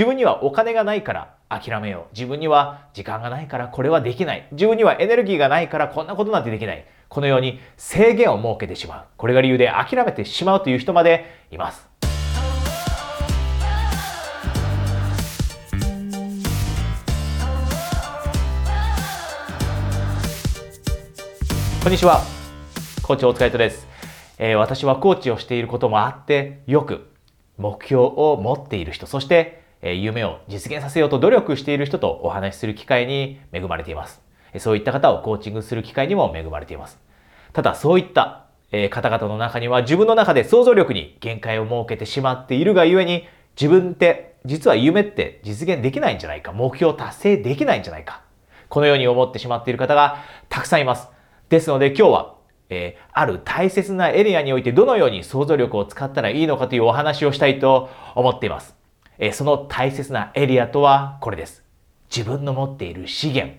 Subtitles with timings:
[0.00, 2.14] 自分にはお金がないから諦めよう。
[2.14, 4.48] 自分には時間がないからこれはできない。
[4.52, 6.86] 自分にはエネルギーがないからこんなことなんてできない。
[7.10, 9.04] このように制限を設けてしまう。
[9.18, 11.86] これが理由で諦めてしまうという人までいます。
[21.84, 22.22] こんにちは。
[23.02, 23.86] コーチ大塚糸です、
[24.38, 27.12] えー、私はコーチをしていることもあって、よく
[27.58, 34.22] 目標を持っている人、そしてえ夢を実現させようと努力している人とお話しする機会に恵まれています。
[34.58, 36.98] そういった方をコーチングする機会にも恵まれています。
[37.52, 38.46] ただそういった
[38.90, 43.26] 方々の中には自分の中で想像力に限界を設けてしまっているがゆえに
[43.60, 48.22] 自分って実は夢って実現できないんじゃないか目標達成できないんじゃないか
[48.68, 50.18] このように思ってしまっている方が
[50.48, 51.08] たくさんいます。
[51.48, 52.34] ですので今日は、
[52.68, 58.79] えー、ある大切なエリアにおいてどのように想像力を使ったらいいのかというお話をしたいと思っています。
[59.22, 61.62] えその大切なエリアとはこれです。
[62.14, 63.54] 自分の持っている資源、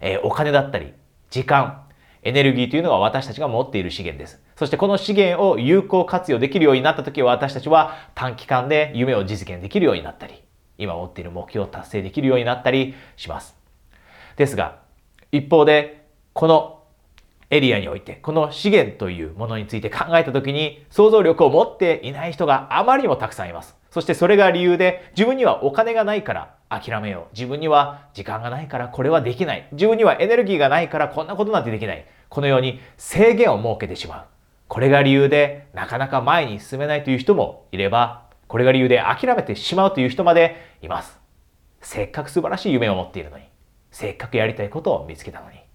[0.00, 0.92] えお金だったり、
[1.30, 1.86] 時間、
[2.22, 4.42] エネルギーというのは私たちが持っている資源です。
[4.56, 10.44] そしてこの資源を有効活用できるようになった時は私たちは短期間で夢を実現できるようになったり、
[10.76, 13.56] 今持っている目標を達成できるようになったりします。
[14.36, 14.80] ですが、
[15.32, 16.77] 一方で、この
[17.50, 23.76] エリアにおいて、この資源というものについて考えた時に想像力を持っていない人があまりにもたくさんいます。
[23.90, 27.34] そしてそれが理由で自分にはお金がないから諦めよう。
[27.34, 29.68] 自分には時間がないからこれはできない。
[29.72, 32.06] 自分にはエネルギーがないからこんなことなんてできない。
[32.28, 34.24] このように制限を設けてしまう。
[34.68, 41.18] これが理由でなかなか前に進めないという人もいれば、これが理由で諦めてしまうという人までいます。
[41.80, 43.44] せっかく素晴らしい夢を持っているのに、
[43.90, 45.67] せっかくやりたいことを見つけたのに。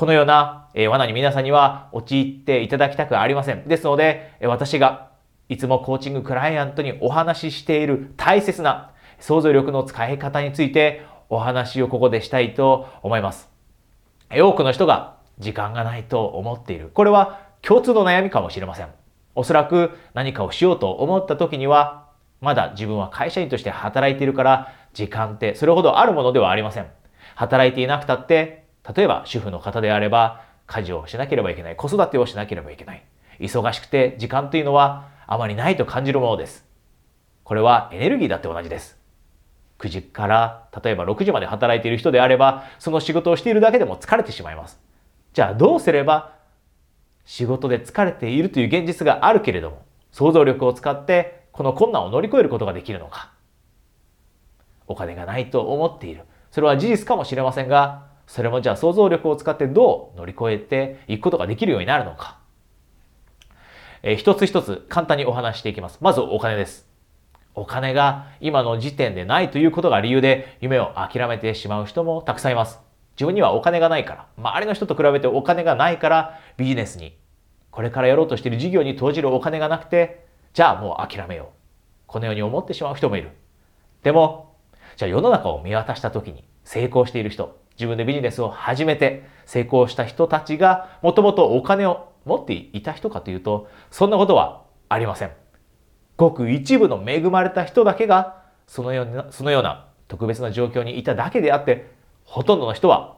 [0.00, 3.68] このような、え罠に皆さんには陥っていただきたくありません。
[3.68, 5.10] ですので、私が
[5.50, 13.50] いつもコーチングクライアントにお話ししている大切な想像力の使い方についてお話をここでしたいと思います。
[14.30, 16.88] 多くの人が時間がないと思っている。
[16.94, 18.88] これは共通の悩みかもしれません。
[19.34, 22.06] おそらく何かをしようと思った時には、
[22.40, 26.86] まだ自分は会社員として働いているから、時間ってそれほどあるものではありません。
[27.34, 33.04] 働いていなくたって、例えば主婦の方であれば、家事をしなければいけない、子育てをしなければいけない。
[33.40, 36.64] 忙しくて時間というのはあまりないと感じるものです。
[37.44, 38.98] これはエネルギーだって同じです。
[39.78, 44.78] 9時から例えば6時まで働いている人であれば、その仕事をしているだけでも疲れてしまいます。
[45.32, 46.34] じゃあどうすれば
[47.24, 49.82] 仕事で疲れているという現実があるけれども、
[50.12, 53.32] 想像力を使ってこの困難を乗り越えることができるのか。
[54.86, 56.22] お金がないと思っている。
[56.50, 62.38] それは事実かもしれませんが、それもじゃあ想像力を使ってどう乗り越えていくことができるようになるのか。
[64.04, 65.98] えー、一つ一つ簡単にお話していきます。
[66.00, 66.88] まずお金です。
[67.56, 72.78] お金が今の時点でないということが理由で夢を諦めてしまう人もたくさんいます。
[73.16, 77.16] 自分にはお金がないから、周りの人と比べてお金がないからビジネスに、
[77.72, 80.24] これからやろうとしている事業に投じるお金がなくて、
[80.54, 81.46] じゃあもう諦めよう。
[82.06, 83.32] このように思ってしまう人もいる。
[84.04, 84.54] でも、
[84.96, 95.30] じゃあ世の中を見渡した時に成功している人、自分でビジネスを始めて成功した人たちがもともとお金を持っていた人かというと、そんなことはありません。
[96.18, 101.90] ごく一部の恵まれた人だけが、そのような、そのような特別な状況にいただけであって、
[102.24, 103.16] ほとんどの人は、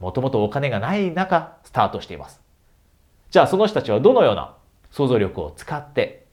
[0.00, 2.40] もともとお金がない中、スタートしています。
[3.30, 4.56] じゃあその人たちはどのような
[4.90, 6.26] 想像力を使って、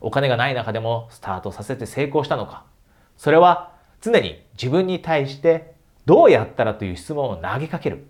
[0.00, 2.64] お金がない中でもスタートさせて成功したのか。
[3.16, 3.72] それは
[4.02, 5.73] 常に自分に対して
[6.06, 8.06] どうやったらという質問を投げかける。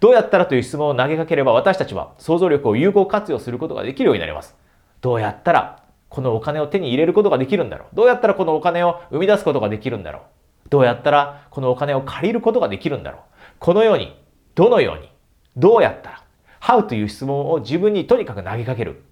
[0.00, 4.56] どうやったらという質問を投げかければ私たちは想像力を有効活用することができるようになります。
[5.00, 10.20] どうやったらこのお金を手に入れることができるんだろうどうやったらこのお金を生み出すことができるんだろ
[10.66, 13.20] うどうやったらこのお金を借りることができるんだろう
[13.58, 14.20] このように、
[14.56, 15.08] どのように、
[15.56, 16.24] どうやったら、
[16.60, 19.04] How という質問を自分にとにかく投げかける。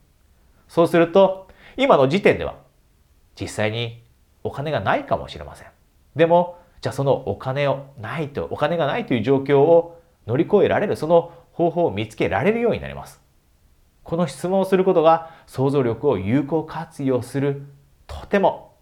[0.66, 2.56] そうすると、今の時点では
[3.41, 4.02] 実際に
[4.42, 5.68] お金がないかもしれません。
[6.16, 13.21] でも、じゃあそのお金をないと、お金がないという状況を乗り越えられる、その方法を見つけられるようになります。
[14.03, 17.66] この質問をすることが想像力を有効活用する
[18.06, 18.74] とても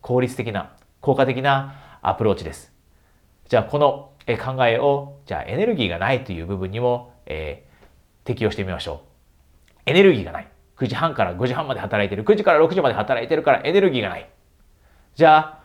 [0.00, 2.72] 効率的な、効果的なアプローチです。
[3.48, 9.02] じゃあこの考えを、じゃあエネルギーがないという部分にも、えー、適用してみましょ
[9.86, 9.90] う。
[9.90, 10.48] エネルギーがない。
[10.76, 12.24] 9時半から5時半まで働いてる。
[12.24, 14.28] 9時から6時まで働いてるからエネルギーがない。
[15.14, 15.57] じゃあ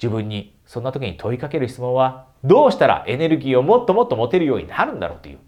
[0.00, 5.38] 自分にそんな時に問いかける質問はどうしたらエネルギーをもっともっと持てるようになるんだろうという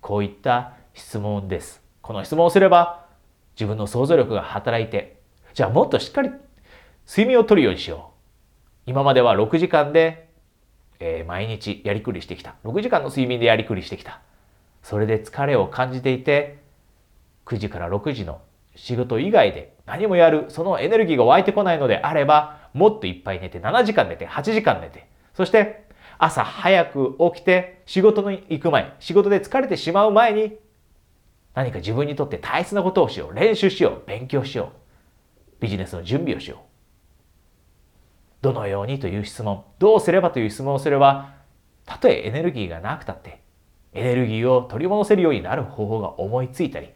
[0.00, 1.82] こういった質問です。
[2.00, 3.04] この質問をすれば
[3.54, 5.20] 自分の想像力が働いて
[5.52, 6.30] じゃあもっとしっかり
[7.06, 8.12] 睡眠をとるようにしよ
[8.86, 8.90] う。
[8.90, 10.28] 今までは6時間で、
[10.98, 12.54] えー、毎日やりくりしてきた。
[12.64, 14.20] 6時間の睡眠でやりくりしてきた。
[14.82, 16.62] それで疲れを感じていて、
[17.46, 18.40] 9時から6時の
[18.76, 25.84] 仕事以外で何もやる、そのエネルギーが湧いてこないのであれば、もっといっぱい寝て、7時間寝て、8時間寝て、そして
[26.18, 30.58] 朝早く起きて仕事に行く前、仕事で疲れてしまう前に
[31.54, 33.34] 何か自分にとって大切なことをしよう。
[33.34, 34.06] 練習しよう。
[34.06, 35.60] 勉強しよう。
[35.60, 36.58] ビジネスの準備をしよう。
[38.42, 41.34] どのようにという質問、どうすればという質問をすれば、
[41.84, 43.42] たとえエネルギーがなくたって、
[43.92, 46.90] エネルギーを取り戻せるようになる方法が思いついたり、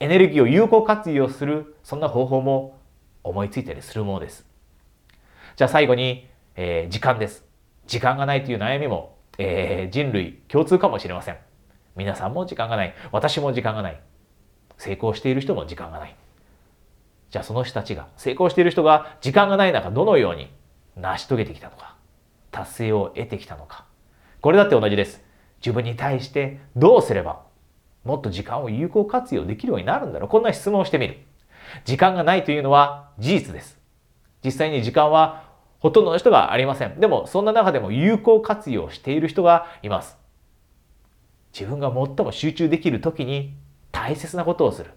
[0.00, 2.78] エネルギーを有効活用する、そんな方法も
[3.22, 4.49] 思いついたりするものです。
[5.60, 6.26] じゃあ最後に、
[6.56, 7.44] えー、時間です。
[7.86, 11.36] 時間がないという悩みも、えー、人類共通かもしれません。
[11.96, 12.94] 皆さんも時間がない。
[13.12, 14.00] 私も時間がない。
[14.78, 16.16] 成功している人も時間がない。
[17.28, 20.50] じゃあその人たちが、成功している人が時間がない中、どのように
[20.96, 21.94] 成し遂げてきたのか、
[22.50, 23.84] 達成を得てきたのか。
[24.40, 25.22] これだって同じです。
[25.58, 27.42] 自分に対してどうすれば
[28.04, 30.30] もっと時間を有効活用できるようになるんだろう。
[30.30, 31.18] こんな質問をしてみる。
[31.84, 33.78] 時間がないというのは事実です。
[34.42, 35.49] 実際に時間は
[35.80, 37.00] ほとんどの人がありません。
[37.00, 40.16] でもそんな中でも有効活用している人がいます。
[41.52, 43.54] 自分が最も集中できる時に
[43.90, 44.90] 大切なことをする。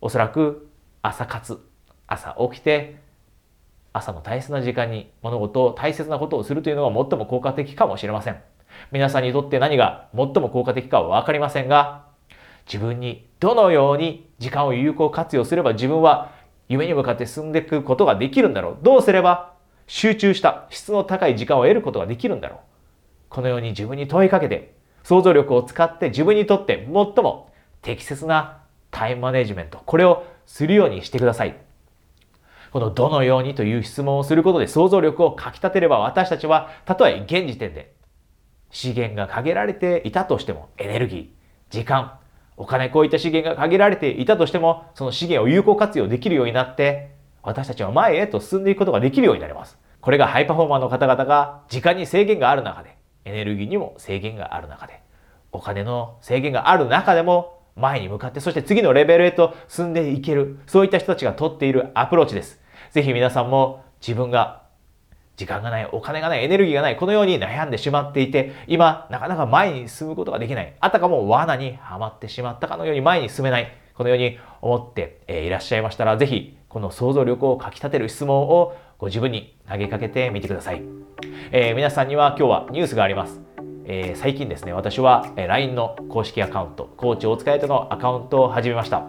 [0.00, 0.68] おそらく
[1.02, 1.60] 朝活。
[2.06, 2.96] 朝起きて
[3.92, 8.40] 朝の大切な時間に物事を大切なことをするというのが最も効果的かもしれません。
[8.92, 12.06] 皆さんにとって何が最も効果的かはわかりませんが、
[12.66, 16.32] 自分にどのように時間を有効活用すれば自分は
[16.68, 18.78] 夢に向かって進んでいくことができるんだろう。
[18.82, 19.54] どうすれば
[19.86, 22.58] 集中した質の高い時間を得ることができるんだろう。
[23.28, 27.50] このように自分に問いかけて、想像力を使って自分にとって最も
[27.82, 28.58] 適切な
[28.90, 31.56] タイムマネジメント、これをするようにしてください。
[32.70, 37.94] このどのようにという質問をすることで想像力をかき立てれば私たちはたとえ現時点で
[38.70, 41.28] 資源が限られていたとしてもエネルギー、
[41.70, 42.17] 時間、
[42.58, 49.78] お金こういった資源が限られていたとしてもその資源を有効活用できるようになって私たちは前へと進んでいくことができるようになります。
[50.00, 55.00] これがハイパフォーマーの方々が時間に制限がある中でエネルギーにも制限がある中で
[55.52, 62.60] お金の制限がある中でも前に向かってそして次のレベルへと進んでいけるそういった人たちがとっているアプローチです。
[62.90, 64.62] ぜひ皆さんも自分が
[65.38, 70.74] 時間がない、お金がない、エネルギーがない、このように悩んでしまっていて、今、なかなか前に進むことができない。
[70.80, 73.72] あたかも罠にはまってしまったかのように前に進めない。
[73.94, 80.82] このように思っていらっしゃいましたら、ぜひ、この想像力をかき立てる質問をご自分に投げかけてみてください。
[81.52, 83.40] えー、皆さんには今日はニュースがあります。
[83.84, 89.06] えー、最近ですね、私は LINE の公式アカウント、コーチお疲れとのアカウントを始めました。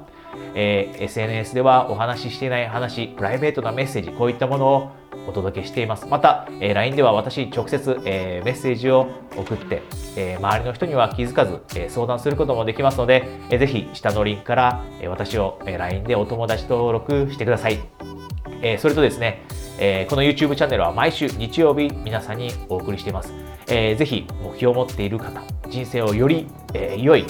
[0.53, 6.07] えー、SNS ではお話ししていない話、プライベートなメッセージ、こういったものをお届けしています。
[6.07, 9.81] また、えー、LINE では私直接、えー、メッセージを送って、
[10.15, 17.79] えー、周りの人には気づかず、えー、相談することもできますので、えー、ぜひ下のリンクから、えー、私を、えー、LINE でお友達登録してください。
[18.61, 19.43] えー、それとですね、
[19.79, 23.33] えー、この YouTube チャンネルは毎週日曜日皆さんにお送りしています。
[23.67, 27.25] えー、ぜひ目標を持っている方、人生をより、えー、良い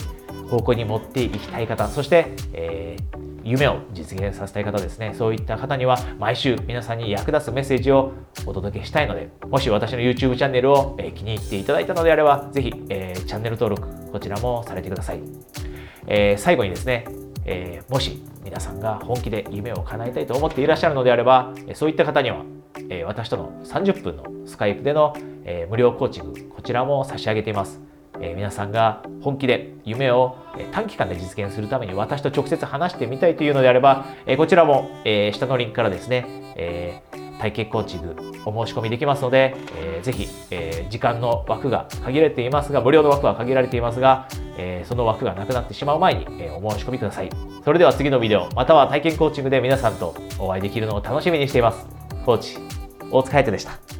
[0.50, 8.14] 方向に持っていきたい方、そして、えー、夢を実現させたい方ですね、そういった方には毎週皆さんに役立つメッセージを
[8.46, 15.22] お届けしたいので、もし私の YouTube チャンネルを、気に入っていただいたのであれば、ぜひ、えー、チャンネル登録、こちらもされてください。
[16.06, 17.06] えー、最後にですね、
[17.46, 22.44] えー、もし皆さんが本気で夢を叶えたいと思っていらっしゃるのであれば、そういった方には、
[22.90, 27.89] え私との30分のスカイプでの、え無料コーチング、こちらも差し上げています。
[28.22, 30.38] え皆さんが本気で夢を
[30.72, 37.02] 短期間で実現するために私と直接話してみたいというのであれば、えこちらも、え下のリンクからですね、え
[37.40, 47.30] 体験コーチングお申し込みできますので、えー、ぜひ、えー、時間の枠が限られていますが、無料の枠は限られていますが、えー、その枠がなくなってしまう前に、えお申し込みください。
[47.64, 51.88] それでは次のビデオ、または体験コーチングで皆さんとお会いできるのを楽しみにしています。
[52.26, 52.58] コーチ、
[53.10, 53.99] 大塚海人でした。